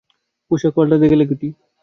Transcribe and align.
পোশাক 0.51 0.71
পাল্টাতে 0.75 1.05
গেল 1.11 1.21
কিটি। 1.29 1.47